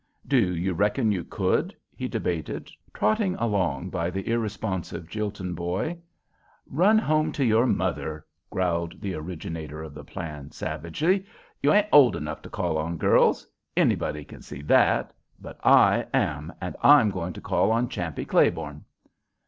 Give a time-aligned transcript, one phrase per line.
[0.27, 5.95] "Do you reckon you could?" he debated, trotting along by the irresponsive Jilton boy.
[6.67, 11.27] "Run home to your mother," growled the originator of the plan, savagely.
[11.61, 16.51] "You ain't old enough to call on girls; anybody can see that; but I am,
[16.59, 18.83] and I'm going to call on Champe Claiborne."